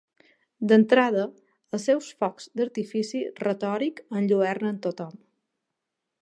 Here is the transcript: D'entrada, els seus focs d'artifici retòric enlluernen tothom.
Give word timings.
D'entrada, 0.69 1.25
els 1.77 1.85
seus 1.89 2.07
focs 2.23 2.49
d'artifici 2.61 3.21
retòric 3.43 4.03
enlluernen 4.23 4.83
tothom. 4.89 5.15